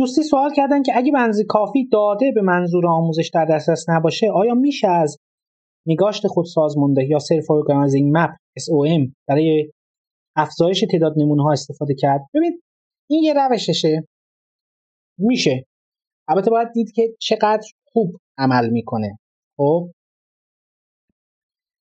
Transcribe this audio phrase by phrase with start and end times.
[0.00, 4.54] دوستی سوال کردن که اگه بنز کافی داده به منظور آموزش در دسترس نباشه آیا
[4.54, 5.18] میشه از
[5.86, 9.72] نگاشت خود سازمانده یا self-organizing map SOM برای
[10.36, 12.62] افزایش تعداد نمونه ها استفاده کرد؟ ببین
[13.10, 14.06] این یه روششه.
[15.18, 15.66] میشه.
[16.28, 19.18] البته باید دید که چقدر خوب عمل می‌کنه.
[19.56, 19.90] خب؟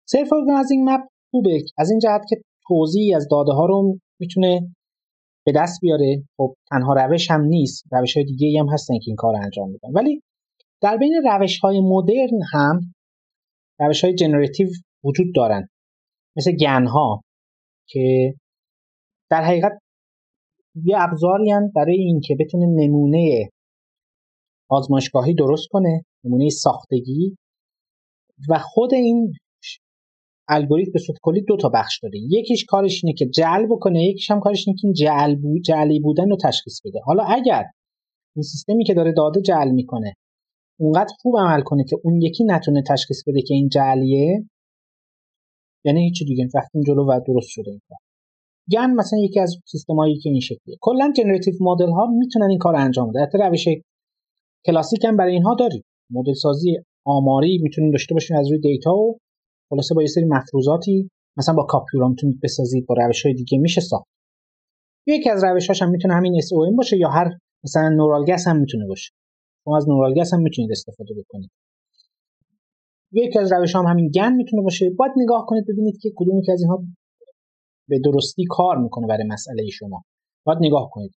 [0.07, 1.01] self-organizing map
[1.31, 1.63] خوبه.
[1.77, 4.74] از این جهت که توزیعی از داده ها رو می‌تونه
[5.45, 6.23] به دست بیاره.
[6.37, 7.83] خب تنها روش هم نیست.
[7.91, 9.89] روش های دیگه هم هستن که این کار انجام میدن.
[9.93, 10.21] ولی
[10.81, 12.93] در بین روش های مدرن هم
[13.79, 14.67] روش های جنراتیو
[15.03, 15.67] وجود دارن.
[16.37, 17.21] مثل گن ها
[17.87, 18.33] که
[19.29, 19.71] در حقیقت
[20.83, 23.49] یه ابزاری برای اینکه بتونه نمونه
[24.69, 27.37] آزمایشگاهی درست کنه نمونه ساختگی.
[28.49, 29.33] و خود این
[30.47, 34.31] الگوریتم به صورت کلی دو تا بخش داره یکیش کارش اینه که جعل بکنه یکیش
[34.31, 36.99] هم کارش اینه که جعل بود جعلی بودن رو تشخیص بده.
[37.05, 37.63] حالا اگر
[38.35, 40.13] این سیستمی که داره داده جعل می‌کنه
[40.79, 44.45] اونقدر خوب عمل کنه که اون یکی نتونه تشخیص بده که این جعلیه
[45.85, 46.47] یعنی هیچ دیگه.
[46.55, 47.97] وقتی جلو و درست شده این کار.
[48.71, 50.77] گن مثلا یکی از سیستمایی که این شکلیه.
[50.81, 53.65] کلا جنراتیو مدل ها می‌تونن این کار انجام بده حتی روش
[54.65, 55.83] کلاسیک هم برای اینها داریم.
[56.09, 59.17] مدل سازی آماری می‌تونیم داشته باشیم از روی دیتا و
[59.75, 63.81] خلاصه با یه سری مفروضاتی مثلا با کاپیورا می‌تونید بسازید با روش های دیگه میشه
[63.81, 64.07] ساخت.
[65.07, 67.31] یکی از روش هم می‌تونه همین SOM باشه یا هر
[67.63, 69.11] مثلا نورال گس هم می‌تونه باشه.
[69.63, 71.49] شما از نورال گس هم می‌تونید استفاده بکنید.
[73.11, 74.89] یکی از روش هم همین گن می‌تونه باشه.
[74.89, 76.83] باید نگاه کنید ببینید که کدومی که از اینها
[77.89, 80.03] به درستی کار می‌کنه برای مسئله شما.
[80.45, 81.11] باید نگاه کنید.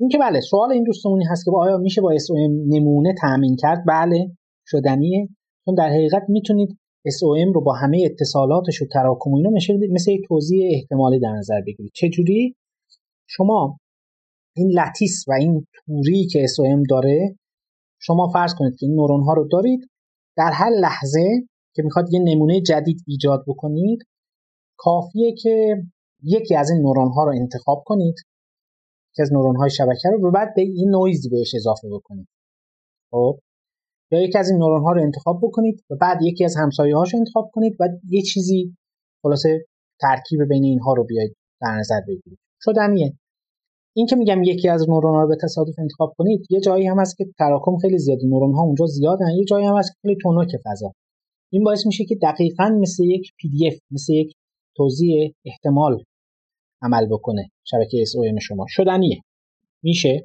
[0.00, 3.56] این که بله سوال این دوستمونی هست که با آیا میشه با SOM نمونه تامین
[3.56, 4.30] کرد؟ بله
[4.66, 5.28] شدنیه.
[5.64, 9.50] چون در حقیقت می‌تونید SOM رو با همه اتصالاتش و تراکم اینا
[9.90, 12.56] مثل یک توضیح احتمالی در نظر بگیرید چجوری
[13.26, 13.78] شما
[14.56, 17.36] این لتیس و این توری که SOM داره
[18.00, 19.80] شما فرض کنید که این نورون ها رو دارید
[20.36, 23.98] در هر لحظه که می‌خواد یه نمونه جدید ایجاد بکنید
[24.76, 25.82] کافیه که
[26.22, 28.14] یکی از این نورون ها رو انتخاب کنید
[29.12, 32.28] یکی از نورون های شبکه رو و بعد به این نویز بهش اضافه بکنید.
[33.10, 33.38] خب؟
[34.10, 37.14] یا یکی از این نورون ها رو انتخاب بکنید و بعد یکی از همسایه هاش
[37.14, 38.76] انتخاب کنید و یه چیزی
[39.22, 39.64] خلاصه
[40.00, 42.38] ترکیب بین اینها رو بیاید در نظر بگیرید.
[42.64, 43.18] شدنیه.
[43.96, 47.00] این که میگم یکی از نورون ها رو به تصادف انتخاب کنید یه جایی هم
[47.00, 50.16] هست که تراکم خیلی زیاده نورون ها اونجا زیادن یه جایی هم هست که خیلی
[50.22, 50.92] تونک فضا.
[51.52, 54.32] این باعث میشه که دقیقا مثل یک PDF مثل یک
[54.76, 56.02] توزیع احتمال
[56.82, 58.12] عمل بکنه شبکه‌ی
[58.42, 58.64] شما.
[58.68, 59.20] شدنیه.
[59.82, 60.24] میشه.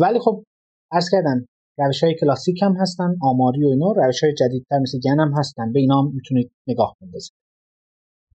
[0.00, 0.44] ولی خب
[0.92, 1.46] عرض کردم
[1.78, 5.72] روش های کلاسیک هم هستن آماری و اینا روش های جدیدتر مثل GAN هم هستن.
[5.72, 7.43] به اینا می‌تونید نگاه بندازید.